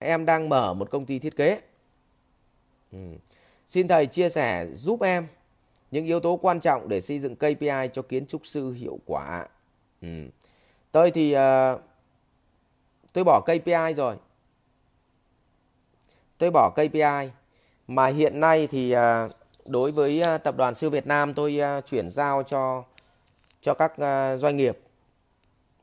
[0.00, 1.60] em đang mở một công ty thiết kế.
[2.92, 2.98] Ừ.
[3.66, 5.26] Xin thầy chia sẻ giúp em
[5.90, 9.46] những yếu tố quan trọng để xây dựng KPI cho kiến trúc sư hiệu quả.
[10.02, 10.08] Ừ.
[10.92, 11.80] Tôi thì uh,
[13.12, 14.16] tôi bỏ KPI rồi.
[16.38, 17.30] Tôi bỏ KPI
[17.88, 19.32] mà hiện nay thì uh,
[19.64, 22.84] đối với uh, tập đoàn siêu Việt Nam tôi uh, chuyển giao cho
[23.60, 24.78] cho các uh, doanh nghiệp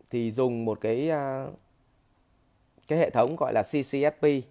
[0.09, 1.53] thì dùng một cái uh,
[2.87, 4.43] cái hệ thống gọi là CCSP uh,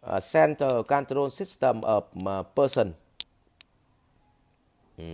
[0.00, 2.92] ờ, Center Control System of ờ, Person.
[4.96, 5.04] Ừ.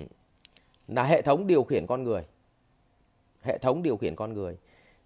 [0.89, 2.23] là hệ thống điều khiển con người.
[3.43, 4.57] Hệ thống điều khiển con người.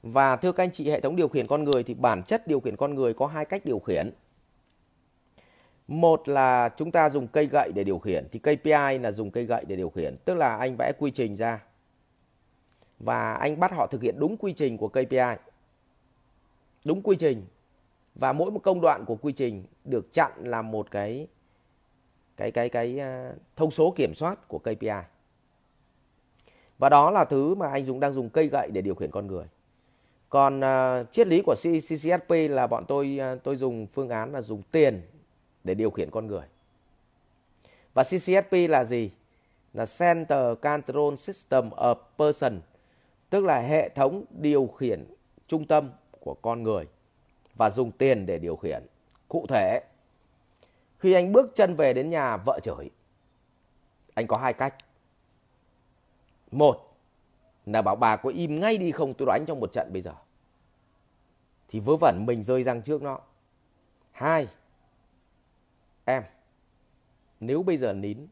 [0.03, 2.61] Và thưa các anh chị hệ thống điều khiển con người thì bản chất điều
[2.61, 4.11] khiển con người có hai cách điều khiển.
[5.89, 9.45] Một là chúng ta dùng cây gậy để điều khiển thì KPI là dùng cây
[9.45, 11.63] gậy để điều khiển tức là anh vẽ quy trình ra.
[12.99, 15.37] Và anh bắt họ thực hiện đúng quy trình của KPI
[16.85, 17.45] đúng quy trình
[18.15, 21.27] và mỗi một công đoạn của quy trình được chặn là một cái
[22.37, 24.89] cái cái cái à, thông số kiểm soát của KPI.
[26.79, 29.27] Và đó là thứ mà anh Dũng đang dùng cây gậy để điều khiển con
[29.27, 29.45] người.
[30.29, 34.43] Còn uh, triết lý của CCSP là bọn tôi uh, tôi dùng phương án là
[34.43, 35.03] dùng tiền
[35.65, 36.47] để điều khiển con người.
[37.95, 39.11] Và CCSP là gì?
[39.75, 42.61] Là Center Control System of Person,
[43.31, 45.05] tức là hệ thống điều khiển
[45.47, 45.91] trung tâm
[46.25, 46.87] của con người
[47.55, 48.87] và dùng tiền để điều khiển.
[49.29, 49.81] Cụ thể,
[50.99, 52.91] khi anh bước chân về đến nhà vợ chửi,
[54.15, 54.75] anh có hai cách.
[56.51, 56.97] Một
[57.67, 60.13] là bảo bà có im ngay đi không tôi đánh trong một trận bây giờ.
[61.69, 63.21] Thì vớ vẩn mình rơi răng trước nó.
[64.11, 64.49] Hai,
[66.05, 66.23] em,
[67.41, 68.27] nếu bây giờ nín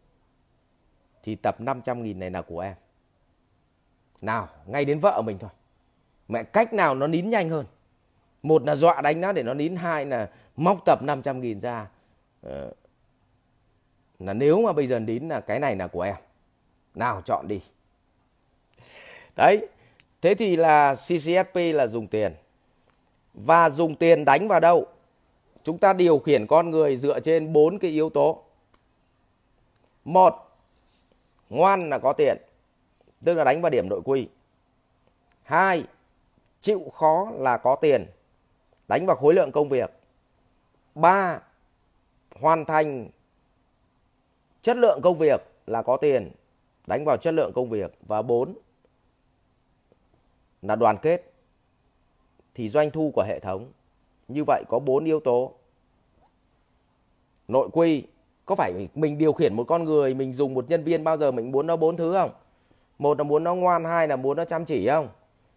[1.23, 2.77] thì tập 500 nghìn này là của em.
[4.21, 5.51] Nào, ngay đến vợ mình thôi.
[6.29, 7.67] Mẹ cách nào nó nín nhanh hơn
[8.43, 11.87] một là dọa đánh nó để nó nín hai là móc tập 500 nghìn ra.
[12.43, 12.73] Ờ,
[14.19, 16.17] là nếu mà bây giờ nín là cái này là của em.
[16.95, 17.61] Nào chọn đi.
[19.37, 19.69] Đấy
[20.21, 22.35] thế thì là CCSP là dùng tiền.
[23.35, 24.87] Và dùng tiền đánh vào đâu?
[25.65, 28.43] Chúng ta điều khiển con người dựa trên bốn cái yếu tố.
[30.05, 30.35] Một
[31.51, 32.37] ngoan là có tiền
[33.25, 34.29] tức là đánh vào điểm nội quy.
[35.43, 35.85] Hai
[36.61, 38.07] chịu khó là có tiền
[38.89, 39.91] đánh vào khối lượng công việc.
[40.95, 41.41] 3.
[42.41, 43.09] Hoàn thành
[44.63, 46.31] chất lượng công việc là có tiền,
[46.87, 48.55] đánh vào chất lượng công việc và 4
[50.63, 51.33] là đoàn kết
[52.55, 53.71] thì doanh thu của hệ thống.
[54.29, 55.53] Như vậy có 4 yếu tố.
[57.49, 58.05] Nội quy
[58.47, 61.31] có phải mình điều khiển một con người, mình dùng một nhân viên bao giờ
[61.31, 62.31] mình muốn nó bốn thứ không?
[62.99, 65.09] Một là muốn nó ngoan, hai là muốn nó chăm chỉ không?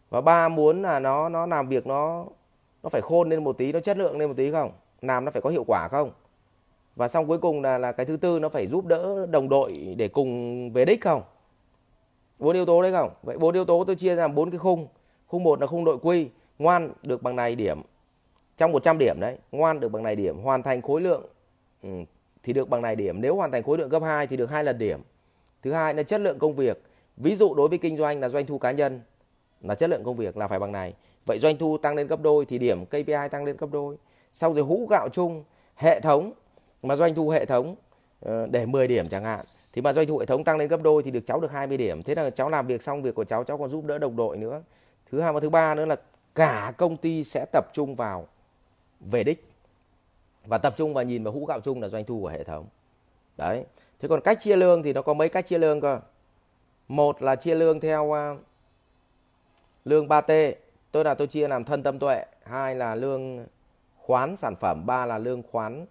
[0.10, 2.26] Và ba muốn là nó nó làm việc nó
[2.86, 4.72] nó phải khôn lên một tí nó chất lượng lên một tí không?
[5.02, 6.12] Làm nó phải có hiệu quả không?
[6.96, 9.96] Và xong cuối cùng là là cái thứ tư nó phải giúp đỡ đồng đội
[9.98, 11.22] để cùng về đích không?
[12.40, 13.10] Bốn yếu tố đấy không?
[13.24, 14.88] Vậy bốn yếu tố tôi chia ra bốn cái khung.
[15.28, 16.30] Khung một là khung đội quy.
[16.60, 17.82] Ngoan được bằng này điểm.
[18.58, 21.26] Trong 100 điểm đấy ngoan được bằng này điểm hoàn thành khối lượng
[21.84, 21.90] ừ,
[22.44, 23.22] thì được bằng này điểm.
[23.22, 25.02] Nếu hoàn thành khối lượng gấp 2 thì được hai lần điểm.
[25.64, 26.82] Thứ hai là chất lượng công việc.
[27.18, 29.02] Ví dụ đối với kinh doanh là doanh thu cá nhân
[29.68, 30.94] là chất lượng công việc là phải bằng này
[31.26, 33.98] Vậy doanh thu tăng lên gấp đôi thì điểm KPI tăng lên gấp đôi.
[34.32, 35.44] Sau rồi hũ gạo chung,
[35.76, 36.34] hệ thống
[36.84, 37.76] mà doanh thu hệ thống
[38.20, 39.46] ờ, để 10 điểm chẳng hạn.
[39.74, 41.78] Thì mà doanh thu hệ thống tăng lên gấp đôi thì được cháu được 20
[41.78, 42.04] điểm.
[42.04, 44.38] Thế là cháu làm việc xong việc của cháu cháu còn giúp đỡ đồng đội
[44.38, 44.62] nữa.
[45.12, 45.96] Thứ hai và thứ ba nữa là
[46.36, 48.28] cả công ty sẽ tập trung vào
[49.00, 49.48] về đích
[50.46, 52.66] và tập trung vào nhìn vào hũ gạo chung là doanh thu của hệ thống.
[53.38, 53.64] Đấy.
[54.00, 56.00] Thế còn cách chia lương thì nó có mấy cách chia lương cơ.
[56.88, 58.36] Một là chia lương theo ờ,
[59.86, 60.54] lương 3T
[60.92, 63.46] tôi là tôi chia làm thân tâm tuệ, hai là lương
[63.98, 65.86] khoán sản phẩm, ba là lương khoán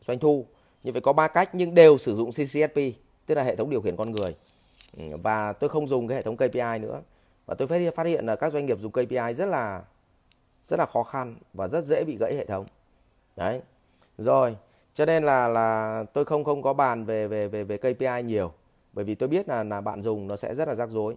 [0.00, 0.46] doanh thu.
[0.82, 2.76] Như vậy có ba cách nhưng đều sử dụng CCSP
[3.26, 4.36] tức là hệ thống điều khiển con người.
[4.96, 7.00] Ừ, và tôi không dùng cái hệ thống KPI nữa.
[7.46, 9.82] Và tôi phát hiện phát hiện là các doanh nghiệp dùng KPI rất là
[10.64, 12.66] rất là khó khăn và rất dễ bị gãy hệ thống.
[13.36, 13.60] Đấy.
[14.18, 14.56] Rồi,
[14.94, 18.52] cho nên là là tôi không không có bàn về về về về KPI nhiều.
[18.92, 21.16] Bởi vì tôi biết là là bạn dùng nó sẽ rất là rắc rối